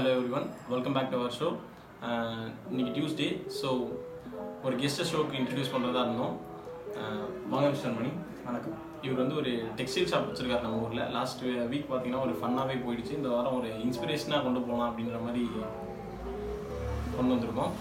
Hello 0.00 0.10
everyone 0.32 0.46
welcome 0.68 0.94
back 0.96 1.10
to 1.10 1.16
our 1.18 1.34
show 1.34 1.48
இன்னைக்கு 2.70 2.92
Tuesday 2.94 3.26
so 3.56 3.68
ஒரு 4.64 4.74
கெஸ்ட்டை 4.76 5.04
ஷோக்கு 5.10 5.34
இன்ட்ரடியூஸ் 5.38 5.72
பண்ணுறதா 5.72 6.02
இருந்தோம். 6.04 6.34
அஹ், 6.98 7.24
வாங்க 7.48 7.66
மிஸ்டர் 7.68 7.96
மணி 7.98 8.10
வணக்கம். 8.46 8.76
இவர் 9.02 9.20
வந்து 9.20 9.36
ஒரு 9.36 9.50
டெக்ஸ்டைல் 9.78 10.08
ஷாப் 10.10 10.28
வச்சிருக்காரு 10.28 10.66
நம்ம 10.66 10.80
ஊரில். 10.84 11.04
லாஸ்ட் 11.16 11.42
வீக் 11.70 11.86
பார்த்தீங்கன்னா 11.88 12.22
ஒரு 12.22 12.34
ஃபன்னாகவே 12.40 12.76
போயிடுச்சு. 12.84 13.12
இந்த 13.12 13.28
வாரம் 13.28 13.58
ஒரு 13.58 13.70
இன்ஸ்பிரேஷனாக 13.84 14.44
கொண்டு 14.46 14.62
போகலாம் 14.62 14.88
அப்படின்ற 14.90 15.20
மாதிரி 15.22 15.42
கொண்டு 17.16 17.32
வந்திருக்கோம். 17.34 17.72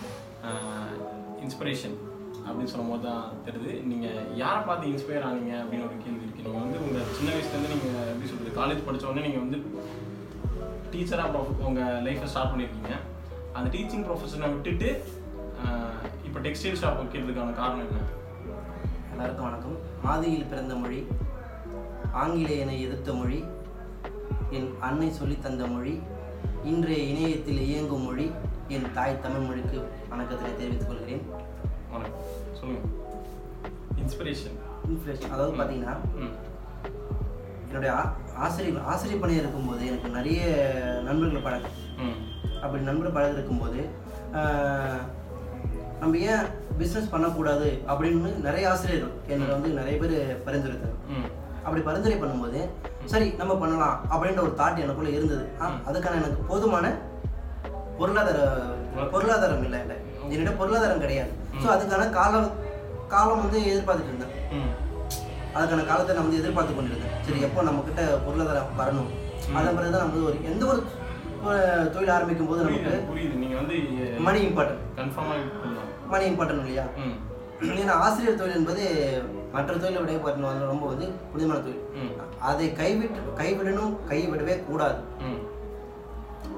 இன்ஸ்பிரேஷன் 1.42 1.98
அப்படின்னு 2.44 2.74
சொல்லும்போது 2.74 3.04
தான் 3.08 3.26
தெரியுது. 3.46 3.74
நீங்கள் 3.86 4.20
யாரை 4.38 4.62
பார்த்து 4.64 4.92
இன்ஸ்பயர் 4.92 5.28
ஆனீங்க 5.30 5.56
அப்படின்னு 5.62 5.88
ஒரு 5.90 5.98
கேள்வி 6.00 6.24
இருக்குது 6.24 6.48
நீங்கள் 6.48 6.66
வந்து 6.66 6.84
உங்கள் 6.86 7.10
சின்ன 7.18 7.30
வயசுலேருந்து 7.32 7.74
நீங்கள் 7.76 8.12
எப்படி 8.12 8.30
சொல்கிறது 8.30 8.60
காலேஜ் 8.60 8.88
படிச்ச 8.88 9.10
உடனே 9.10 9.28
நீங்கள் 9.28 9.46
வந்து 9.46 9.60
டீச்சராக 10.94 11.40
உங்கள் 11.68 12.02
லைஃப்பை 12.06 12.30
ஸ்டார்ட் 12.32 12.52
பண்ணியிருக்கீங்க 12.52 12.94
அந்த 13.58 13.68
டீச்சிங் 13.76 14.06
ப்ரொஃபஷனை 14.08 14.48
விட்டுட்டு 14.54 14.90
இப்போ 16.28 16.40
டெக்ஸ்டைல் 16.46 16.80
ஷாப் 16.82 17.00
வைக்கிறதுக்கான 17.00 17.56
காரணம் 17.60 17.86
என்ன? 17.86 18.02
எல்லாருக்கும் 19.12 19.48
வணக்கம். 19.48 19.78
மாதியில் 20.04 20.50
பிறந்த 20.52 20.76
மொழி 20.76 21.00
ஆங்கிலேயனை 22.22 22.76
எதிர்த்த 22.86 23.14
மொழி 23.14 23.40
என் 24.58 24.70
அன்னை 24.88 25.10
சொல்லித் 25.12 25.44
தந்த 25.44 25.66
மொழி 25.68 25.94
இன்றைய 26.64 27.02
இணையத்தில் 27.12 27.62
இயங்கும் 27.70 28.06
மொழி 28.08 28.28
என் 28.76 28.88
தாய் 28.94 29.22
தமிழ் 29.26 29.46
மொழிக்கு 29.48 29.78
வணக்கத்தினை 30.12 30.54
தெரிவித்துக் 30.58 30.90
கொள்கிறேன். 30.90 31.24
வணக்கம். 31.92 32.26
சொல்லுங்கள் 32.60 32.96
இன்ஸ்பிரேஷன் 34.04 34.58
இன்ஃப்ளேஷன் 34.92 35.34
அதாவது 35.36 35.54
பார்த்தீங்கன்னா 35.60 35.96
என்னுடைய 37.70 37.92
ஆசிரியர் 38.46 38.86
ஆசிரியர் 38.92 39.22
பணியாக 39.24 39.44
இருக்கும்போது 39.44 39.82
எனக்கு 39.90 40.10
நிறைய 40.18 40.42
நண்பர்கள் 41.08 41.46
பழக்கம் 41.48 41.76
அப்படி 42.62 42.82
நண்பர் 42.84 43.16
பழக 43.18 43.38
இருக்கும்போது 43.38 43.82
நம்ம 46.02 46.18
ஏன் 46.32 46.46
பிஸ்னஸ் 46.80 47.12
பண்ணக்கூடாது 47.14 47.68
அப்படின்னு 47.92 48.32
நிறைய 48.48 48.66
ஆசிரியர்கள் 48.72 49.16
என்னை 49.34 49.48
வந்து 49.54 49.70
நிறைய 49.80 49.96
பேர் 50.02 50.16
பரிந்துரைத்தாங்க. 50.46 50.98
ம். 51.16 51.28
அப்படி 51.64 51.82
பரிந்துரை 51.88 52.18
பண்ணும்போது 52.20 52.60
சரி 53.06 53.28
நம்ம 53.40 53.54
பண்ணலாம் 53.56 53.96
அப்படின்ற 54.12 54.42
ஒரு 54.48 54.54
தாட் 54.60 54.84
எனக்குள்ள 54.84 55.10
இருந்தது. 55.10 55.46
அதுக்கான 55.90 56.20
எனக்கு 56.22 56.48
போதுமான 56.52 56.86
பொருளாதார 58.00 58.40
பொருளாதாரம் 59.14 59.66
இல்லை. 59.68 59.80
இல்லை 59.84 59.98
என்னிடம் 60.34 60.60
பொருளாதாரம் 60.62 61.04
கிடையாது. 61.04 61.32
ஸோ 61.62 61.68
அதுக்கான 61.76 62.10
கால 62.20 62.42
காலம் 63.14 63.44
வந்து 63.44 63.60
எதிர்பார்த்துட்டு 63.72 64.12
இருந்தேன். 64.14 64.34
அதுக்கான 65.60 65.86
காலத்தை 65.92 66.16
நான் 66.16 66.28
வந்து 66.28 66.42
எதிர்பார்த்து 66.42 66.74
கொண்டிருந்தேன் 66.76 67.16
சரி 67.28 67.40
எப்போ 67.48 67.68
நம்ம 67.68 67.84
கிட்ட 67.88 68.04
பொருளாதாரம் 68.26 68.78
வரணும்? 68.82 69.10
அதன் 69.58 69.78
பிறகு 69.78 69.94
தான் 69.94 70.06
நம்ம 70.06 70.26
ஒரு 70.30 70.38
எந்த 70.52 70.64
ஒரு 70.72 70.82
தொழில் 71.96 72.16
ஆரம்பிக்கும் 72.16 72.50
போது 72.52 72.64
நமக்கு 72.66 72.94
புரியுது. 73.10 73.36
நீங்கள் 73.42 73.60
வந்து 73.62 73.76
மணி 74.28 74.40
இம்பார்ட்டன்ட் 74.48 74.82
கன்ஃபார்மாக 74.98 76.10
மணி 76.14 76.26
இம்பார்ட்டன்ட் 76.32 76.64
இல்லையா? 76.64 76.86
ஏன்னா 77.82 77.94
ஆசிரியர் 78.06 78.40
தொழில் 78.42 78.58
என்பது 78.60 78.84
மற்ற 79.54 79.72
தொழிலை 79.84 80.00
விட 80.02 80.12
பார்த்தீங்கன்னா 80.24 80.72
ரொம்ப 80.74 80.86
வந்து 80.92 81.06
புனிதமான 81.32 81.62
தொழில். 81.68 82.20
அதை 82.50 82.68
கைவிட்டு 82.82 83.38
கைவிடணும் 83.42 83.96
கைவிடவே 84.12 84.56
கூடாது. 84.68 85.00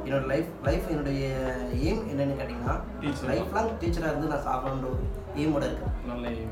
என்னோட 0.06 0.24
லைஃப் 0.32 0.52
லைஃப் 0.68 0.90
என்னுடைய 0.94 1.24
எய்ம் 1.86 2.04
என்னன்னு 2.12 2.38
கேட்டிங்கன்னா. 2.40 2.76
லைஃப் 3.32 3.56
லாங் 3.58 3.72
டீச்சராக 3.82 4.12
இருந்து 4.12 4.32
நான் 4.34 4.48
சாப்பிடணுன்ற 4.50 4.90
ஒரு 4.94 5.04
எய்மோட 5.42 5.64
இருக்கேன் 5.70 5.96
நல்ல 6.12 6.28
aim. 6.34 6.52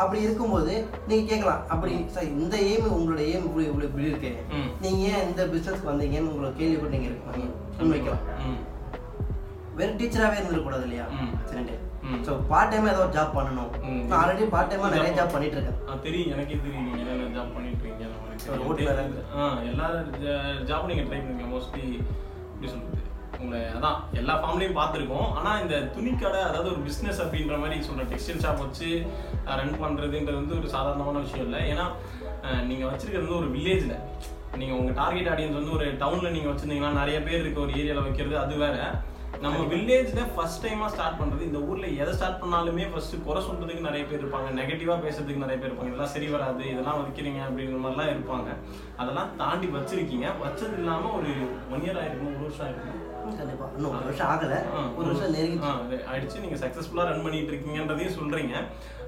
அப்படி 0.00 0.18
இருக்கும்போது 0.24 0.72
நீங்கள் 1.08 1.28
கேட்கலாம் 1.30 1.62
அப்படி 1.74 1.92
சார் 2.14 2.32
இந்த 2.34 2.54
எய்ம் 2.70 2.94
உங்களோட 2.96 3.20
எய்ம் 3.30 3.46
இப்படி 3.48 3.64
இப்படி 3.68 3.86
இப்படி 3.88 4.08
இருக்கே. 4.10 4.32
ம். 4.56 4.68
நீங்கள் 4.82 5.06
ஏன் 5.10 5.26
இந்த 5.28 5.42
பிஸ்னஸ்க்கு 5.52 5.90
வந்தீங்கன்னு 5.90 6.32
உங்களை 6.32 6.50
கேள்வி 6.58 6.76
கூட 6.76 6.90
நீங்கள் 6.94 7.10
இருப்பாங்க 7.10 7.46
முன்வைக்கலாம் 7.78 8.24
ம். 8.48 8.60
வெறும் 9.78 9.98
டீச்சராகவே 10.00 10.38
இருந்துடக்கூடாது 10.38 10.86
இல்லையா. 10.86 11.06
சரிண்டு. 11.50 11.74
ஸோ 12.26 12.32
பார்ட் 12.50 12.70
டைமாக 12.72 12.92
ஏதோ 12.92 13.02
ஜாப் 13.16 13.34
பண்ணணும். 13.36 13.70
நான் 14.08 14.18
ஆல்ரெடி 14.20 14.44
பார்ட் 14.54 14.70
டைமாக 14.70 14.92
நிறைய 14.94 15.12
ஜாப் 15.18 15.34
பண்ணிட்டு 15.34 15.56
இருக்கேன் 15.58 16.02
தெரியும். 16.06 16.30
எனக்கே 16.34 16.58
தெரியும் 16.62 16.86
நீங்க 16.86 17.00
என்னென்ன 17.04 17.32
ஜாப் 17.36 17.54
பண்ணிட்டு 17.56 17.82
இருக்கீங்க 17.82 18.06
எல்லா 19.70 19.86
ஜாப் 20.68 20.88
நீங்க 20.90 21.04
ட்ரை 21.08 21.20
பண்ணுங்க 21.20 21.48
மோஸ்ட்லி 21.52 21.84
எப்படி 22.52 22.68
சொல்றது? 22.68 22.97
உங்களை 23.38 23.60
அதான் 23.72 23.98
எல்லா 24.12 24.34
ஃபார்ம்லையும் 24.36 24.78
பார்த்துருக்கோம். 24.78 25.28
ஆனால் 25.34 25.60
இந்த 25.60 25.76
துணிக்கடை 25.96 26.40
அதாவது 26.42 26.70
ஒரு 26.70 26.80
பிஸ்னஸ் 26.86 27.20
அப்படின்ற 27.24 27.58
மாதிரி 27.58 27.76
சொல்ற 27.82 28.04
டெக்ஸ்டைல் 28.10 28.42
ஷாப் 28.42 28.62
வச்சு 28.62 28.88
ரன் 29.58 29.76
பண்ணுறதுன்றது 29.82 30.40
வந்து 30.40 30.58
ஒரு 30.58 30.68
சாதாரணமான 30.68 31.18
விஷயம் 31.18 31.46
இல்லை. 31.46 31.60
ஏன்னா 31.72 31.86
அஹ், 32.42 32.64
நீங்க 32.66 32.84
வச்சிருக்கிறது 32.86 33.26
வந்து 33.26 33.40
ஒரு 33.42 33.50
வில்லேஜில் 33.50 33.96
நீங்க 34.58 34.74
உங்க 34.74 34.92
டார்கெட் 34.92 35.28
ஆடியன்ஸ் 35.28 35.56
வந்து 35.56 35.72
ஒரு 35.72 35.86
டவுன்ல 36.00 36.30
நீங்க 36.30 36.48
வச்சிருந்தீங்கன்னா 36.48 36.92
நிறைய 36.92 37.22
பேர் 37.22 37.40
இருக்க 37.40 37.60
ஒரு 37.60 37.72
ஏரியால 37.72 38.02
வைக்கிறது 38.02 38.38
அது 38.38 38.56
வேற. 38.56 38.76
நம்ம 39.42 39.58
வில்லேஜ்ல 39.64 40.20
ஃபர்ஸ்ட் 40.34 40.62
டைமா 40.64 40.86
ஸ்டார்ட் 40.86 41.18
பண்றது 41.20 41.42
இந்த 41.42 41.58
ஊர்ல 41.60 41.86
எதை 41.98 42.12
ஸ்டார்ட் 42.14 42.40
பண்ணாலுமே 42.42 42.84
ஃபர்ஸ்ட் 42.92 43.16
குறை 43.22 43.42
சொல்றதுக்கு 43.42 43.80
நிறைய 43.80 44.04
பேர் 44.04 44.22
இருப்பாங்க. 44.22 44.48
நெகட்டிவா 44.58 44.96
பேசுறதுக்கு 45.04 45.44
நிறைய 45.44 45.58
பேர் 45.58 45.70
இருப்பாங்க. 45.70 45.86
இதெல்லாம் 45.86 46.14
சரி 46.14 46.26
வராது 46.26 46.64
இதெல்லாம் 46.70 47.00
வைக்கிறீங்க 47.02 47.40
அப்படிங்கிற 47.46 47.80
மாதிரிலாம் 47.82 48.12
இருப்பாங்க. 48.14 48.48
அதெல்லாம் 48.96 49.30
தாண்டி 49.36 49.68
வச்சிருக்கீங்க. 49.68 50.28
வச்சது 50.42 50.78
இல்லாம 50.78 51.12
ஒரு 51.12 51.32
ஒன் 51.70 51.84
இயர் 51.86 52.00
ஆயிருக்கும் 52.02 52.32
ஒரு 52.32 52.44
வருஷம் 52.44 52.66
ஆயிருக்கும் 52.66 53.04
கண்டிப்பாக 53.38 53.70
இன்னும் 53.76 53.94
ஒரு 53.94 54.04
வருஷம் 54.08 54.30
ஆகலை 54.32 54.58
ஒரு 54.98 55.06
வருஷம் 55.10 55.34
நெருங்கி 55.36 55.58
ஆயிடுச்சு 56.10 56.42
நீங்க 56.44 56.56
சக்சஸ்ஃபுல்லா 56.62 57.06
ரன் 57.08 57.24
பண்ணிட்டு 57.24 57.52
இருக்கீங்கன்றதையும் 57.52 58.16
சொல்றீங்க. 58.18 58.54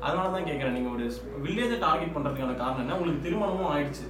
அதனால 0.06 0.26
தான் 0.34 0.48
கேட்கறேன் 0.48 0.76
நீங்க 0.78 0.90
ஒரு 0.96 1.06
வில்லேஜை 1.44 1.78
டார்கெட் 1.86 2.14
பண்றதுக்கான 2.16 2.56
காரணம் 2.62 2.84
என்ன? 2.84 2.96
உங்களுக்கு 2.98 3.24
திருமணமும் 3.26 3.72
ஆயிடுச்சு. 3.74 4.06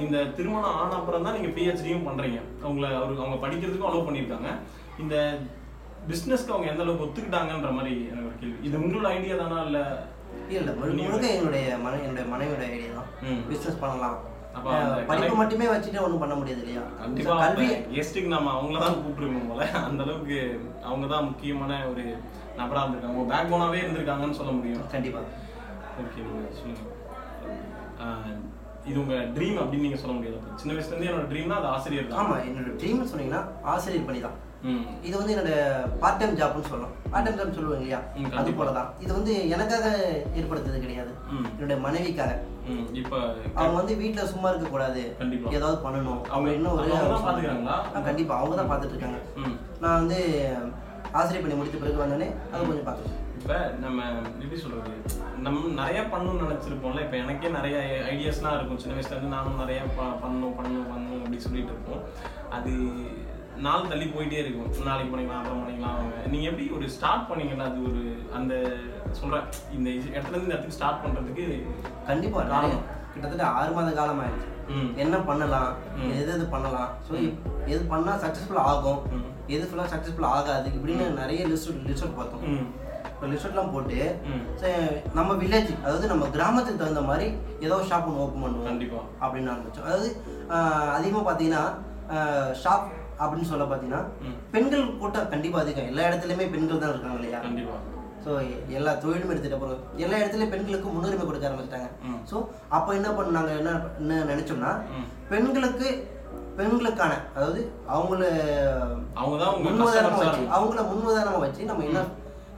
இந்த 0.00 0.16
திருமணம் 0.38 0.76
ஆன 0.80 0.96
அப்புறம் 1.00 1.24
தான் 1.26 1.36
நீங்க 1.38 1.50
பிஹெச்டியும் 1.56 2.06
பண்றீங்க. 2.08 2.38
அவங்கள 2.64 2.86
அவரு 3.00 3.22
அவங்க 3.24 3.38
படிக்கிறதுக்கும் 3.44 3.90
அலோவ் 3.90 4.08
பண்ணியிருக்காங்க. 4.08 4.50
இந்த 5.04 5.14
பிசினஸ்க்கு 6.10 6.54
அவங்க 6.54 6.70
எந்த 6.72 6.82
அளவுக்கு 6.84 7.06
ஒத்துக்கிட்டாங்கன்ற 7.06 7.70
மாதிரி 7.78 7.94
எனக்கு 8.10 8.30
ஒரு 8.30 8.38
கேள்வி. 8.42 8.58
இது 8.68 8.82
உங்களோட 8.82 9.08
ஐடியா 9.16 9.36
தானா 9.42 9.58
இல்ல 9.68 9.80
இல்லை 10.56 10.72
முழுக்க 10.78 11.26
என்னுடைய 11.36 11.76
மன 11.84 11.98
என்னுடைய 12.04 12.26
மனைவியோட 12.32 12.62
ஐடியா 12.74 12.92
தான். 12.98 13.10
ம். 13.28 13.40
பிஸ்னஸ் 13.50 13.82
பண்ணலாம். 13.84 14.16
படிப்பு 14.54 15.34
மட்டுமே 15.34 15.66
வச்சுட்டு 15.66 16.02
ஒன்றும் 16.02 16.18
பண்ண 16.18 16.34
முடியாது 16.34 16.60
இல்லையா? 16.60 16.82
கண்டிப்பா 17.00 17.34
கல்வி 17.38 17.66
கெஸ்ட்டுக்கு 17.94 18.28
நம்ம 18.28 18.52
அவங்கள 18.52 18.78
தான் 18.78 18.96
கூப்பிட்டுருக்கோம் 18.96 19.50
போல. 19.50 19.64
அந்த 19.88 20.02
அளவுக்கு 20.02 20.38
அவங்க 20.82 21.06
தான் 21.06 21.24
முக்கியமான 21.24 21.86
ஒரு 21.90 22.04
நபரா 22.56 22.82
இருந்திருக்காங்க. 22.82 23.26
பேக் 23.32 23.52
போனாவே 23.52 23.82
இருந்திருக்காங்கன்னு 23.82 24.38
சொல்ல 24.40 24.52
முடியும். 24.52 24.86
கண்டிப்பா. 24.92 25.22
ஓகே 26.02 26.20
நீங்க 26.26 26.50
சொல்லுங்க. 26.58 26.82
ஆஹ் 28.00 28.34
இது 28.88 28.96
உங்க 29.00 29.16
ட்ரீம் 29.36 29.58
அப்படின்னு 29.62 29.86
நீங்க 29.86 29.98
சொல்ல 30.02 30.14
முடியாது. 30.16 30.38
சின்ன 30.60 30.74
வயசுல 30.74 30.94
இருந்தே 30.94 31.10
என்னோட 31.10 31.26
ட்ரீம்னா 31.32 31.58
அது 31.60 31.68
ஆசிரியர் 31.74 32.08
தான். 32.10 32.20
ஆமா 32.22 32.36
என்னோட 32.48 32.70
ட்ரீம்னு 32.80 33.10
சொன்னீங்கன்னா 33.10 33.42
ஆசிரியர் 33.72 34.08
பணி 34.08 34.20
தான். 34.26 34.38
இது 35.06 35.12
வந்து 35.18 35.32
என்னோட 35.34 35.52
பார்ட் 36.00 36.18
டைம் 36.20 36.38
ஜாப்னு 36.40 36.70
சொல்லலாம். 36.70 36.94
பார்ட் 37.12 37.26
டைம் 37.26 37.38
ஜாப் 37.38 37.54
சொல்லுவாங்க 37.58 37.78
இல்லையா? 37.80 38.00
அது 38.16 38.32
கண்டிப்பா. 38.36 38.58
போல 38.60 38.72
தான் 38.78 38.88
இது 39.04 39.12
வந்து 39.18 39.34
எனக்காக 39.54 39.86
ஏற்படுத்தது 40.38 40.82
கிடையாது. 40.84 41.12
ம். 41.36 41.46
என்னுடைய 41.54 41.78
மனைவிக்காக. 41.86 42.32
இப்ப 43.00 43.14
அவங்க 43.58 43.76
வந்து 43.78 43.94
வீட்ல 44.02 44.24
சும்மா 44.32 44.50
இருக்க 44.50 44.66
கூடாது 44.74 45.02
ஏதாவது 45.56 45.78
பண்ணணும். 45.86 46.20
அவங்க 46.32 46.50
அப்படின்னு 46.50 46.74
ஒரு 46.74 46.88
கண்டிப்பா. 48.08 48.36
அவங்க 48.40 48.56
தான் 48.60 48.70
பார்த்துட்டு 48.72 48.94
இருக்காங்க. 48.96 49.20
நான் 49.84 49.98
வந்து 50.00 50.18
ஆசிரியர் 51.20 51.44
பணி 51.44 51.58
முடித்த 51.60 51.78
பிறகு 51.78 52.02
வந்தோடனே 52.02 52.28
அது 52.52 52.68
கொஞ்சம் 52.68 52.88
பார்த்துக்கேன் 52.88 53.26
இப்ப 53.40 53.74
நம்ம 53.80 54.02
எப்படி 54.40 54.60
சொல்றது? 54.60 54.90
நம்ம 55.42 55.82
நிறைய 55.82 56.00
பண்ணணும்னு 56.00 56.50
நினைச்சிருப்போம்ல. 56.50 57.00
இப்ப 57.00 57.16
எனக்கே 57.16 57.48
நிறைய 57.48 57.76
ஐடியாஸ்லாம் 58.12 58.54
இருக்கும். 58.54 58.78
சின்ன 58.78 59.00
வயசுல 59.00 59.10
இருந்து 59.10 59.28
நானும் 59.28 59.56
நிறைய 59.56 59.80
ப- 59.96 60.26
பண்ணணும் 60.26 60.54
பண்ணணும் 60.60 60.88
பண்ணணும் 60.90 61.18
அப்படி 61.18 61.40
சொல்லிட்டு 61.40 61.72
இருப்போம். 61.72 62.02
அது 62.50 62.70
நாள் 63.56 63.88
தள்ளி 63.88 64.04
போயிட்டே 64.04 64.32
இருக்கும். 64.32 64.84
நாளைக்கு 64.84 65.16
பண்ணிக்கலாம் 65.16 65.36
அப்புறம் 65.36 65.68
பண்ணிக்கலாம் 65.68 65.92
அவங்க. 65.92 66.26
நீங்க 66.26 66.48
எப்படி 66.48 66.70
ஒரு 66.70 66.90
ஸ்டார்ட் 66.90 67.30
பண்ணீங்கல்ல 67.30 67.64
அது 67.64 67.82
ஒரு 67.82 68.22
அந்த 68.34 68.72
சொல்றேன் 69.10 69.42
இந்த 69.72 69.90
இது- 69.90 70.08
இடத்துல 70.08 70.28
இருந்து 70.28 70.40
இந்த 70.40 70.44
இடத்துக்கு 70.44 70.76
ஸ்டார்ட் 70.76 71.04
பண்றதுக்கு 71.04 71.66
கண்டிப்பா. 72.06 72.42
நிறைய 72.42 72.74
கிட்டத்தட்ட 73.12 73.46
ஆறு 73.46 73.72
மாத 73.72 73.90
காலம் 73.90 74.20
ஆயிடுச்சு. 74.20 74.74
என்ன 74.96 75.16
பண்ணலாம்? 75.16 75.74
எது 76.10 76.32
எது 76.32 76.46
பண்ணலாம்? 76.46 76.88
ஸோ 77.10 77.34
எது 77.66 77.84
பண்ணா 77.84 78.14
சக்ஸஸ்ஃபுல் 78.16 78.56
ஆகும். 78.56 78.98
எது 79.46 79.68
ஃபுல்லாக 79.68 79.84
சக்ஸஸ்ஃபுல் 79.84 80.24
ஆகாது? 80.24 80.70
இப்படின்னு 80.70 81.10
நிறைய 81.10 81.46
லிஸ்ட் 81.46 81.86
லிஸ்ட் 81.86 82.16
பார்த்தோம். 82.16 82.88
இப்போ 83.20 83.30
லிஸ்ட்லாம் 83.30 83.72
போட்டு 83.72 83.96
நம்ம 85.16 85.30
வில்லேஜ் 85.40 85.72
அதாவது 85.82 86.06
நம்ம 86.12 86.26
கிராமத்துக்கு 86.34 86.80
தகுந்த 86.82 87.00
மாதிரி 87.08 87.26
ஏதோ 87.66 87.76
ஷாப் 87.88 88.06
ஒன்று 88.10 88.22
ஓப்பன் 88.24 88.44
பண்ணுவோம் 88.44 88.68
கண்டிப்பா. 88.68 89.00
அப்படின்னு 89.22 89.50
ஆரம்பிச்சோம் 89.54 89.88
அதாவது 89.88 90.08
அதிகமாக 90.96 91.24
பார்த்தீங்கன்னா 91.26 91.64
ஷாப் 92.62 92.86
அப்படின்னு 93.22 93.48
சொல்ல 93.50 93.64
பார்த்தீங்கன்னா. 93.70 94.00
பெண்கள் 94.54 94.84
கூட்டம் 95.00 95.28
கண்டிப்பாக 95.32 95.64
அதிகம். 95.64 95.90
எல்லா 95.92 96.06
இடத்துலையுமே 96.10 96.46
பெண்கள் 96.54 96.80
தான் 96.84 96.92
இருக்காங்க 96.92 97.18
இல்லையா? 97.20 97.40
கண்டிப்பா. 97.46 97.76
ஸோ 98.24 98.30
எல்லா 98.78 98.94
தொழிலும் 99.02 99.32
எடுத்துகிட்ட 99.34 99.58
போகிறோம் 99.64 99.84
எல்லா 100.04 100.20
இடத்துலையும் 100.22 100.54
பெண்களுக்கு 100.54 100.94
முன்னுரிமை 100.94 101.26
கொடுக்க 101.26 101.50
ஆரம்பிச்சிட்டாங்க. 101.50 101.90
ஸோ 102.30 102.38
அப்போ 102.78 102.96
என்ன 103.00 103.10
பண்ணாங்க 103.18 103.52
என்ன 103.60 103.74
என்ன 104.00 104.22
நினச்சோம்னா. 104.32 104.72
பெண்களுக்கு 105.32 105.90
பெண்களுக்கான 106.60 107.12
அதாவது 107.36 107.60
அவங்கள 107.96 108.22
அவங்க 109.20 109.36
தான் 109.42 109.52
உங்க 109.54 109.68
முன்னுதாரணமா 109.68 110.16
customers-ஆ 110.16 110.32
வச்சு 110.32 110.50
அவங்கள 110.56 110.80
முன்னுதாரணமா 110.90 111.44
வச்சு 111.44 111.70
நம்ம 111.70 111.84
என்ன 111.90 112.00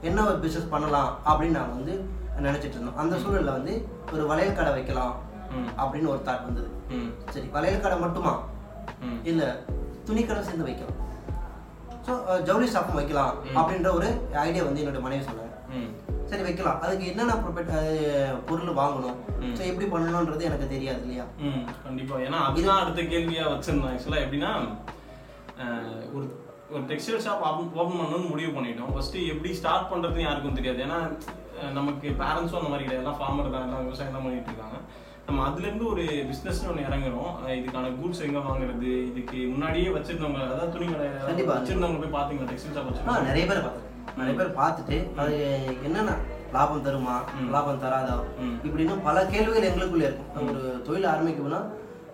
என்ன 0.09 0.19
ஒரு 0.29 0.37
பிஸ்னஸ் 0.45 0.71
பண்ணலாம் 0.73 1.11
அப்படின்னு 1.29 1.57
நாங்கள் 1.59 1.77
வந்து 1.79 1.93
நினைச்சிட்டு 2.47 2.75
இருந்தோம். 2.77 2.99
அந்த 3.01 3.15
சூழல்ல 3.23 3.51
வந்து 3.57 3.73
ஒரு 4.13 4.23
வளையல் 4.31 4.57
கடை 4.57 4.71
வைக்கலாம் 4.77 5.13
அப்படின்னு 5.81 6.11
ஒரு 6.13 6.21
தாட் 6.27 6.47
வந்தது. 6.47 6.69
சரி 7.33 7.47
வளையல் 7.55 7.83
கடை 7.85 7.97
மட்டுமா? 8.05 8.33
இல்ல 9.31 9.41
துணிக்கடை 10.07 10.41
சேர்ந்து 10.47 10.67
வைக்கலாம். 10.69 10.99
ஸோ 12.05 12.13
ஜவுளி 12.47 12.67
ஷாப்பும் 12.73 12.99
வைக்கலாம் 12.99 13.33
அப்படின்ற 13.59 13.89
ஒரு 13.97 14.07
ஐடியா 14.45 14.63
வந்து 14.67 14.81
என்னோட 14.83 15.01
மனைவி 15.05 15.23
சொன்னாங்க. 15.27 15.51
சரி 16.29 16.43
வைக்கலாம். 16.47 16.79
அதுக்கு 16.85 17.05
என்னென்ன 17.11 17.33
ப்ரொபெட் 17.43 17.71
பொருள் 18.47 18.79
வாங்கணும்? 18.81 19.17
ஸோ 19.57 19.61
எப்படி 19.69 19.85
பண்ணணுன்றது 19.93 20.47
எனக்கு 20.49 20.67
தெரியாது 20.73 21.01
இல்லையா? 21.05 21.25
கண்டிப்பா. 21.85 22.15
ஏன்னா 22.27 22.39
அதுதான் 22.49 22.81
அடுத்த 22.83 23.01
கேள்வியா 23.13 23.45
வச்சிருந்தோம் 23.53 23.91
ஆக்சுவலா 23.91 24.23
எப்படின்னா 24.25 24.51
ஒரு 26.15 26.25
ஒரு 26.71 26.83
டெக்ஸ்டைல் 26.83 27.23
ஷாப் 27.25 27.43
ஓப்பன் 27.43 27.99
பண்ணணும்னு 27.99 28.29
முடிவு 28.29 28.51
பண்ணிட்டோம். 28.59 28.91
ஃபர்ஸ்ட் 28.93 29.15
எப்படி 29.15 29.53
ஸ்டார்ட் 29.53 29.89
பண்றதுன்னு 29.91 30.27
யாருக்கும் 30.27 30.53
தெரியாது. 30.53 30.79
ஏன்னா 30.85 30.99
நமக்கு 31.73 32.07
பேரண்ட்ஸும் 32.21 32.59
அந்த 32.59 32.71
மாதிரி 32.73 32.85
கிடையாது. 32.85 33.03
எல்லாம் 33.03 33.19
ஃபார்மர் 33.19 33.51
தான். 33.51 33.65
எல்லாம் 33.67 33.83
விவசாயம் 33.83 34.13
தான் 34.13 34.23
பண்ணிட்டு 34.23 34.51
இருக்காங்க. 34.51 34.77
நம்ம 35.27 35.43
அதுல 35.47 35.67
இருந்து 35.67 35.85
ஒரு 35.87 36.03
பிசினஸ்னு 36.29 36.69
ஒன்று 36.69 36.87
இறங்குறோம். 36.87 37.33
இதுக்கான 37.59 37.91
கூட்ஸ் 37.99 38.23
எங்க 38.27 38.39
வாங்குறது? 38.39 38.89
இதுக்கு 39.09 39.37
முன்னாடியே 39.37 39.89
வச்சிருந்தவங்க 39.89 40.41
அதாவது 40.45 40.71
துணி 40.71 40.85
கடை. 40.85 41.07
வச்சிருந்தவங்க 41.51 41.99
போய் 42.03 42.15
பாத்தீங்களா? 42.19 42.49
டெக்ஸ்டைல் 42.51 42.75
ஷாப் 42.77 42.87
ஆ 42.87 42.89
வச்சிருந்தவங்க? 42.89 43.27
நிறைய 43.27 43.45
பேர் 43.45 43.61
பார்த்தேன். 43.61 43.89
நிறைய 44.17 44.33
பேர் 44.39 44.57
பார்த்துட்டு 44.61 45.15
அது 45.15 45.35
என்னென்ன 45.83 46.15
லாபம் 46.51 46.85
தருமா? 46.85 47.15
லாபம் 47.51 47.83
தராதா. 47.83 48.15
இப்படின்னு 48.67 49.03
பல 49.03 49.25
கேள்விகள் 49.25 49.69
எங்களுக்குள்ள 49.71 50.09
இருக்கும். 50.09 50.49
ஒரு 50.49 50.81
தொழில் 50.85 51.11
ஆரம்பிக்கணும்னா 51.13 51.61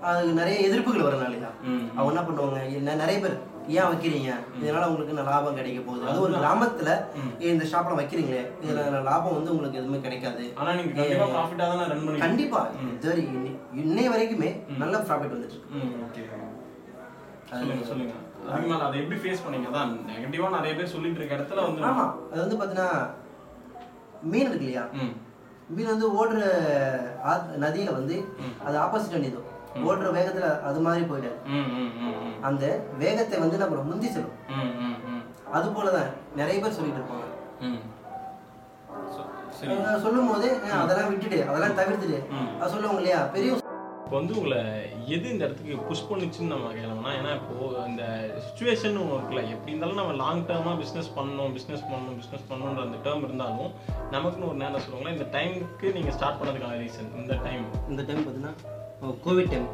அது 0.02 0.34
நிறைய 0.34 0.70
எதிர்ப்புகள் 0.70 1.08
வரனால 1.08 1.30
இல்லையா? 1.30 1.50
ம். 1.64 1.88
அவங்க 1.96 2.14
என்ன 2.14 2.22
பண்ணுவாங்க? 2.28 2.60
என்ன 2.74 2.96
நிறைய 2.96 3.20
பேர் 3.20 3.38
ஏன் 3.70 3.90
வைக்கிறீங்க? 3.90 4.30
இதனால 4.62 4.86
உங்களுக்கு 4.86 5.14
என்ன 5.14 5.26
லாபம் 5.28 5.56
கிடைக்க 5.56 5.80
போகுது? 5.82 6.08
அது 6.10 6.22
ஒரு 6.22 6.34
கிராமத்துல 6.36 6.92
இந்த 7.48 7.66
ஷாப்ல 7.72 7.98
வைக்கிறீங்களே? 8.00 8.44
இதுல 8.64 9.04
லாபம் 9.04 9.36
வந்து 9.36 9.52
உங்களுக்கு 9.52 9.80
எதுவுமே 9.80 10.00
கிடைக்காது. 10.02 10.46
ஆனா 10.56 10.74
நீங்க 10.74 10.94
கண்டிப்பா 10.94 11.28
ப்ராஃபிட்டா 11.30 11.66
தானே 11.66 11.86
ரன் 11.88 12.06
பண்ணி 12.06 12.20
கண்டிப்பா. 12.20 12.62
இதுவரை 12.90 13.24
இன்னி- 13.30 13.56
இன்னை 13.84 14.06
வரைக்குமே 14.10 14.50
நல்ல 14.78 14.98
ப்ராஃபிட் 15.00 15.36
வந்துட்டு 15.36 15.56
இருக்கு. 15.56 15.76
ம் 15.78 15.94
ஓகே 16.06 16.24
சொல்லுங்க 17.52 17.86
சொல்லுங்க. 17.86 18.16
அதுக்கு 18.48 18.68
மேல 18.68 18.84
அதை 18.84 19.00
எப்படி 19.00 19.20
ஃபேஸ் 19.22 19.46
பண்ணீங்க? 19.46 19.70
அதான் 19.70 19.94
நெகட்டிவா 20.10 20.50
நிறைய 20.50 20.74
பேர் 20.76 20.94
சொல்லிட்டு 20.94 21.20
இருக்க 21.20 21.38
இடத்துல 21.38 21.64
வந்து 21.66 21.88
ஆமா. 21.90 22.06
அது 22.32 22.42
வந்து 22.46 22.60
பாத்தீங்கன்னா 22.60 22.90
மீன் 24.24 24.48
இருக்கு 24.48 24.66
இல்லையா? 24.66 24.86
மீன் 25.70 25.86
வந்து 25.86 26.08
ஓடுற 26.16 26.38
நதியில 27.60 27.92
வந்து 27.92 28.16
அது 28.64 28.76
ஆப்போசிட் 28.78 29.18
அணிதோ 29.18 29.42
ஓடுற 29.86 30.08
வேகத்துல 30.16 30.48
அது 30.64 30.80
மாதிரி 30.80 31.04
ம் 31.54 31.70
அந்த 32.44 32.64
வேகத்தை 32.98 33.40
வந்து 33.40 33.62
நம்ம 33.62 33.84
முந்தி 33.84 34.10
செல்லும் 34.10 34.38
அது 35.54 35.68
போலதான் 35.76 36.10
நிறைய 36.36 36.58
பேர் 36.60 36.78
சொல்லிட்டு 36.78 37.02
இருப்பாங்க. 37.02 37.26
சொல்லும் 40.04 40.30
போது 40.30 40.48
அதெல்லாம் 40.78 41.10
விட்டுட்டு 41.12 41.40
அதெல்லாம் 41.50 41.80
தவிர்த்துட்டு. 41.80 42.20
அது 42.60 42.72
சொல்லுவாங்க 42.74 43.02
இல்லையா 43.02 43.22
பெரிய 43.34 43.56
இப்போ 44.02 44.18
வந்து 44.18 44.38
உங்களை 44.38 44.60
எது 45.16 45.26
இந்த 45.30 45.44
இடத்துக்கு 45.46 45.76
புஷ் 45.88 46.08
பண்ணுச்சுன்னு 46.08 46.52
நம்ம 46.54 46.70
கேட்கலாம்னா 46.70 47.12
ஏன்னா 47.18 47.32
இப்போ 47.36 47.56
இந்த 47.90 48.04
சுச்சுவேஷன் 48.46 48.98
ஒன்று 49.02 49.18
இருக்குல்ல 49.18 49.44
எப்படி 49.54 49.72
இருந்தாலும் 49.72 50.00
நம்ம 50.00 50.16
லாங் 50.22 50.42
டேர்மாக 50.48 50.76
பிஸ்னஸ் 50.82 51.12
பண்ணணும் 51.18 51.54
பிஸ்னஸ் 51.58 51.86
பண்ணணும் 51.86 52.18
பிஸ்னஸ் 52.22 52.48
பண்ணணுன்ற 52.50 52.84
அந்த 52.88 53.00
டேர்ம் 53.06 53.26
இருந்தாலும் 53.28 53.72
நமக்குன்னு 54.16 54.50
ஒரு 54.50 54.60
நேரம் 54.64 54.84
சொல்லுவாங்களா 54.86 55.16
இந்த 55.18 55.28
டைமுக்கு 55.36 55.94
நீங்கள் 55.98 56.16
ஸ்டார்ட் 56.18 56.40
பண்ணதுக்கான 56.40 56.80
ரீசன் 56.82 57.14
இந்த 57.22 57.38
டைம் 57.46 57.66
இந்த 57.90 58.04
டைம் 58.04 58.22
பார்த்தீங்கன்னா 58.22 58.56
கோவிட் 59.26 59.52
டைம் 59.54 59.68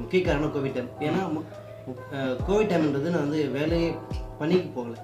முக்கிய 0.00 0.20
காரணம் 0.28 0.54
கோவிட் 0.54 0.76
டைம் 0.76 0.90
ஏன்னா 1.08 1.20
கோவிட் 2.48 2.70
டைம்ன்றது 2.70 3.12
நான் 3.12 3.26
வந்து 3.26 3.40
வேலையே 3.56 3.88
பணிக்கு 4.40 4.68
போகல. 4.74 4.94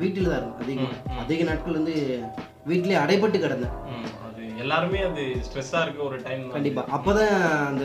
வீட்டில் 0.00 0.30
தான் 0.30 0.38
இருந்தேன் 0.38 0.62
அதிகம். 0.62 0.96
அதிக 1.22 1.46
நாட்கள் 1.48 1.78
வந்து 1.78 1.94
வீட்டிலே 2.70 2.96
அடைபட்டு 3.04 3.38
கிடந்தேன். 3.44 3.76
அது 4.26 4.42
எல்லாருமே 4.64 5.00
அது 5.08 5.22
ஸ்ட்ரெஸ்ஸாக 5.46 5.84
இருக்க 5.86 6.00
ஒரு 6.08 6.16
டைம் 6.26 6.42
தான். 6.44 6.54
கண்டிப்பா. 6.56 6.82
அப்போதான் 6.96 7.36
அந்த 7.70 7.84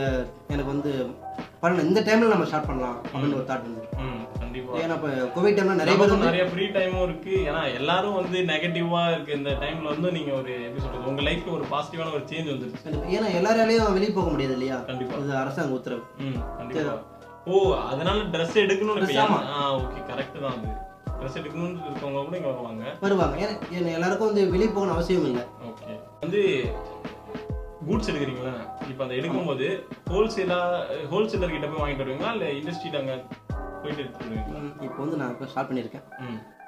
எனக்கு 0.53 0.71
வந்து 0.75 0.93
பண்ணணும் 1.63 1.87
இந்த 1.89 2.01
டைம்ல 2.07 2.33
நம்ம 2.33 2.47
ஸ்டார்ட் 2.51 2.69
பண்ணலாம் 2.69 2.97
அப்படின்னு 3.11 3.39
ஒரு 3.39 3.47
தாட் 3.51 3.67
கண்டிப்பா. 4.41 4.73
ஏன்னா 4.81 4.95
இப்போ 4.97 5.09
கோவிட் 5.35 5.55
டைம்ல 5.57 5.75
நிறைய 5.79 5.95
பேர் 5.99 6.11
நிறைய 6.25 6.43
ஃப்ரீ 6.49 6.65
டைமும் 6.75 7.05
இருக்கு. 7.07 7.33
ஏன்னா 7.49 7.61
எல்லாரும் 7.79 8.17
வந்து 8.19 8.37
நெகட்டிவா 8.49 9.01
இருக்கு. 9.13 9.37
இந்த 9.39 9.51
டைம்ல 9.63 9.87
வந்து 9.93 10.09
நீங்க 10.17 10.31
ஒரு 10.39 10.51
எப்படி 10.65 10.83
சொல்றது 10.83 11.09
உங்க 11.11 11.23
லைஃப்ல 11.27 11.53
ஒரு 11.57 11.65
பாசிட்டிவான 11.73 12.13
ஒரு 12.17 12.25
சேஞ்ச் 12.31 12.51
வந்துருச்சு. 12.51 12.93
ஏன்னா 13.15 13.29
எல்லாராலையும் 13.39 13.97
வெளியே 13.97 14.13
போக 14.17 14.29
முடியாது 14.33 14.55
இல்லையா? 14.57 14.77
கண்டிப்பா. 14.89 15.21
இது 15.23 15.33
அரசாங்க 15.43 15.77
உத்தரவு. 15.79 16.03
ஓ 17.51 17.61
அதனால 17.91 18.19
ட்ரெஸ் 18.33 18.61
எடுக்கணும்னு 18.65 19.07
ஓகே 19.79 20.01
கரெக்ட் 20.11 20.37
தான் 20.43 20.53
அது. 20.57 20.69
ட்ரெஸ் 21.17 21.39
எடுக்கணும்னு 21.39 21.81
இருக்கவங்க 21.87 22.21
கூட 22.27 22.37
இங்க 22.39 22.51
வருவாங்க. 22.53 22.83
வருவாங்க. 23.05 23.49
ஏன்னா 23.77 23.91
எல்லாருக்கும் 23.97 24.29
வந்து 24.31 24.45
வெளியே 24.53 24.69
போகணும் 24.75 24.95
அவசியம் 24.95 25.27
இல்லை. 25.31 25.43
ஓகே 25.69 25.95
வந்து 26.23 26.41
கூட்ஸ் 27.87 28.09
எடுக்கிறீங்களா? 28.11 28.53
இப்போ 28.91 29.01
அந்த 29.05 29.15
எடுக்கும்போது 29.19 29.67
ஹோல்சேலா 30.11 30.59
ஹோல்சேலர் 31.11 31.55
கிட்ட 31.55 31.67
போய் 31.69 31.81
வாங்கிட்டு 31.83 32.03
வருவீங்களா? 32.03 32.31
இல்ல 32.37 32.45
இண்டஸ்ட்ரியில 32.59 33.01
அங்க 33.03 33.13
போயிட்டு 33.81 34.01
எடுத்துட்டு 34.03 34.27
வருவீங்களா 34.27 34.61
இப்போ 34.87 34.99
வந்து 35.03 35.19
நான் 35.21 35.33
இப்போ 35.35 35.47
ஸ்டார்ட் 35.51 35.69
பண்ணியிருக்கேன். 35.69 36.05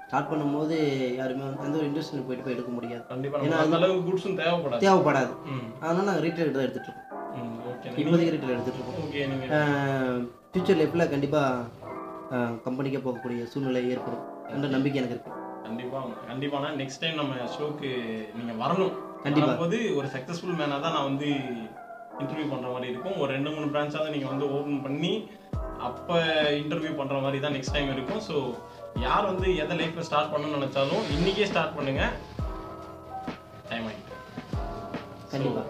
ஸ்டார்ட் 0.08 0.30
பண்ணும்போது 0.32 0.76
யாருமே 1.20 1.44
வந்து 1.46 1.64
எந்த 1.68 1.78
ஒரு 1.82 1.88
இண்டஸ்ட்ரியில் 1.90 2.26
போயிட்டு 2.28 2.46
போய் 2.48 2.56
எடுக்க 2.56 2.72
முடியாது. 2.78 3.04
கண்டிப்பா 3.14 3.40
நமக்கு 3.40 3.64
அந்த 3.66 3.78
அளவுக்கு 3.80 4.06
கூட்ஸும் 4.08 4.40
தேவைப்படாது. 4.42 4.82
தேவைப்படாது. 4.86 5.34
அதனால 5.84 6.06
நாங்கள் 6.10 6.26
ரீட்டைல் 6.26 6.56
தான் 6.58 6.66
எடுத்துட்டு 6.68 6.90
இருக்கோம். 6.90 7.02
இப்போதைக்கு 8.02 8.34
ரீட்டைல் 8.36 8.56
எடுத்துட்டு 8.56 8.80
இருக்கோம். 8.80 10.28
ஃபியூச்சர் 10.52 10.80
லைஃப்பில் 10.82 11.12
கண்டிப்பாக 11.14 12.44
கம்பெனிக்கே 12.68 13.02
போகக்கூடிய 13.08 13.42
சூழ்நிலை 13.54 13.84
ஏற்படும். 13.96 14.24
என்ற 14.54 14.68
நம்பிக்கை 14.76 15.00
எனக்கு 15.02 15.18
இருக்கு. 15.18 15.34
கண்டிப்பா 15.68 16.00
கண்டிப்பானா 16.30 16.70
நெக்ஸ்ட் 16.82 17.02
டைம் 17.04 17.20
நம்ம 17.22 17.36
ஷோக்கு 17.56 17.90
நீங்க 18.38 18.54
வரணும். 18.64 18.96
வரும்போது 19.26 19.96
ஒரு 19.96 20.08
சக்சஸ்ஃபுல் 20.08 20.58
மேனா 20.60 20.80
தான் 20.82 20.96
நான் 20.98 21.10
வந்து 21.12 21.30
இன்டர்வியூ 22.22 22.50
பண்ற 22.50 22.68
மாதிரி 22.72 22.92
இருக்கும். 22.92 23.20
ஒரு 23.22 23.34
ரெண்டு 23.34 23.50
மூணு 23.52 23.66
பிரான்ச்சாவது 23.66 24.10
நீங்க 24.10 24.28
வந்து 24.28 24.52
ஓபன் 24.52 24.82
பண்ணி 24.82 25.14
அப்ப 25.78 26.10
இன்டர்வியூ 26.62 26.96
பண்ற 26.96 27.16
மாதிரி 27.20 27.40
தான் 27.40 27.56
நெக்ஸ்ட் 27.56 27.74
டைம் 27.74 27.92
இருக்கும். 27.94 28.22
ஸோ 28.28 28.36
யார் 29.00 29.26
வந்து 29.26 29.56
எதை 29.56 29.78
லைஃப்ல 29.78 30.00
ஸ்டார்ட் 30.00 30.32
பண்ணணும்னு 30.34 30.58
நினைச்சாலும் 30.60 31.04
இன்னைக்கே 31.16 31.44
ஸ்டார்ட் 31.44 31.76
பண்ணுங்க. 31.76 32.04
டைம் 33.70 33.88
ஆகிட்டு 33.88 34.14
கண்டிப்பா. 35.32 35.64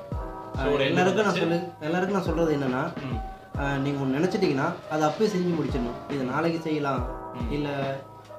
So, 0.57 0.65
ஒரு 0.73 0.83
எல்லாருக்கும் 0.85 1.25
நான் 1.25 1.39
சொல்லு 1.39 1.57
எல்லாருக்கும் 1.81 2.17
நான் 2.17 2.27
சொல்றது 2.27 2.51
என்னன்னா 2.57 2.83
ம். 3.07 3.17
ஆஹ் 3.57 3.79
நீங்க 3.81 4.01
ஒன்று 4.01 4.17
நினைச்சிட்டீங்கன்னா 4.19 4.67
அதை 4.89 5.07
அப்பயே 5.07 5.27
செஞ்சு 5.33 5.51
முடிச்சிடணும். 5.57 5.97
இது 6.09 6.23
நாளைக்கு 6.23 6.59
செய்யலாம். 6.59 7.03
இல்ல 7.51 7.67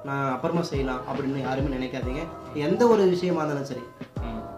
நான் 0.03 0.31
அப்புறமா 0.33 0.61
செய்யலாம் 0.61 1.01
அப்படின்னு 1.09 1.39
யாருமே 1.41 1.75
நினைக்காதீங்க. 1.75 2.23
எந்த 2.53 2.87
ஒரு 2.87 3.03
விஷயமா 3.09 3.41
இருந்தாலும் 3.41 3.65
சரி. 3.65 3.83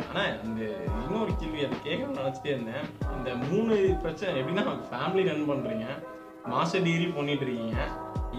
ம். 0.09 0.15
ஆனா 0.15 0.23
இந்த 0.43 0.61
இன்னொரு 1.01 1.35
கேள்வி 1.39 1.65
அதை 1.65 1.77
கேட்கணும்னு 1.87 2.21
நினைச்சிட்டே 2.21 2.51
இருந்தேன். 2.53 2.85
இந்த 3.17 3.29
மூணு 3.49 3.73
பிரச்சனை 4.03 4.41
எப்படின்னா 4.41 4.63
ஃபேமிலி 4.91 5.23
ரன் 5.29 5.49
பண்றீங்க 5.49 5.87
மாச 6.51 6.71
டிகிரி 6.83 7.05
பண்ணிட்டு 7.11 7.45
இருக்கீங்க. 7.45 7.79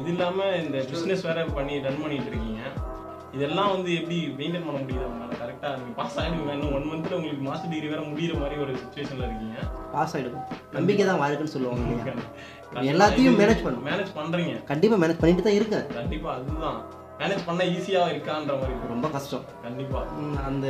இது 0.00 0.10
இல்லாம 0.10 0.46
இந்த 0.56 0.78
பிசினஸ் 0.90 1.22
வேற 1.22 1.44
பண்ணி 1.58 1.80
ரன் 1.80 2.02
பண்ணிட்டு 2.02 2.30
இருக்கீங்க. 2.30 2.62
இதெல்லாம் 3.32 3.70
வந்து 3.72 3.94
எப்படி 3.94 4.16
மெயின்டைன் 4.38 4.64
பண்ண 4.66 4.78
முடியுது 4.80 5.04
அவங்களால 5.06 5.34
கரெக்டா 5.42 5.68
நீங்க 5.76 5.92
பாஸ் 5.98 6.16
ஆயிடுவீங்க 6.18 6.52
இன்னும் 6.52 6.72
ஒன் 6.72 6.88
மந்த்ல 6.90 7.16
உங்களுக்கு 7.16 7.44
மாஸ்டர் 7.48 7.70
டிகிரி 7.70 7.88
வேற 7.88 8.00
முடியிற 8.00 8.38
மாதிரி 8.40 8.60
ஒரு 8.60 8.72
சுச்சுவேஷன்ல 8.72 9.26
இருக்கீங்க. 9.28 9.58
பாஸ் 9.92 10.14
ஆயிடும் 10.16 10.40
நம்பிக்கை 10.72 11.06
தான் 11.06 11.20
வாழ்க்கைன்னு 11.22 11.54
சொல்லுவாங்க 11.54 12.14
எல்லாத்தையும் 12.92 13.38
மேனேஜ் 13.42 13.62
பண்ணும் 13.62 13.86
மேனேஜ் 13.90 14.10
பண்றீங்க. 14.18 14.64
கண்டிப்பா 14.64 14.96
மேனேஜ் 14.96 15.22
பண்ணிட்டு 15.22 15.42
தான் 15.42 15.54
இருக்கேன். 15.54 15.86
கண்டிப்பா 15.94 16.34
அதுதான். 16.34 16.80
மேனேஜ் 17.20 17.46
பண்ண 17.48 17.62
ஈஸியா 17.76 18.02
இருக்கான்ற 18.12 18.52
மாதிரி. 18.60 18.74
ரொம்ப 18.92 19.06
கஷ்டம். 19.16 19.44
கண்டிப்பா. 19.64 20.00
உம், 20.20 20.38
அந்த 20.48 20.66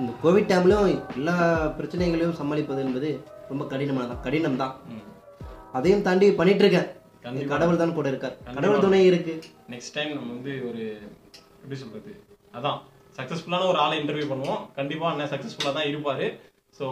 இந்த 0.00 0.10
கோவிட் 0.22 0.50
டைம்லயும் 0.52 0.88
எல்லா 1.18 1.34
பிரச்சனைகளையும் 1.78 2.38
சமாளிப்பது 2.40 2.82
என்பது 2.86 3.10
ரொம்ப 3.50 3.64
கடினமானதான். 3.72 4.22
கடினம் 4.26 4.60
தான். 4.62 4.74
அதையும் 5.78 6.06
தாண்டி 6.06 6.26
பண்ணிட்டு 6.40 6.64
இருக்கேன். 6.64 6.88
கடவுள் 7.52 7.80
தான் 7.82 7.96
கூட 7.98 8.08
இருக்கார். 8.12 8.36
கடவுள் 8.56 8.84
துணை 8.84 9.02
இருக்கு. 9.10 9.34
நெக்ஸ்ட் 9.74 9.94
டைம் 9.96 10.10
நம்ம 10.16 10.32
வந்து 10.36 10.54
ஒரு 10.68 10.82
எப்படி 11.62 11.78
சொல்றது? 11.82 12.12
அதான் 12.58 12.80
சக்ஸஸ்ஃபுல்லான 13.18 13.68
ஒரு 13.72 13.78
ஆளை 13.84 13.96
இன்டர்வியூ 14.02 14.28
பண்ணுவோம். 14.32 14.62
கண்டிப்பா 14.78 15.08
அண்ணன் 15.10 15.32
சக்ஸஸ்ஃபுல்லாக 15.34 15.76
தான் 15.78 15.90
இருப்பாரு. 15.92 16.28
ஸோ 16.78 16.86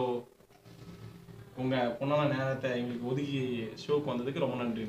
உங்க 1.63 1.75
பொண்ணான 1.99 2.29
நேரத்தை 2.35 2.69
எங்களுக்கு 2.81 3.09
ஒதுக்கி 3.11 3.41
ஷோக்கு 3.83 4.11
வந்ததுக்கு 4.13 4.45
ரொம்ப 4.45 4.57
நன்றி. 4.63 4.87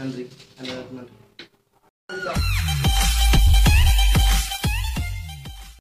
நன்றி 0.00 0.26
நன்றி. 0.98 1.14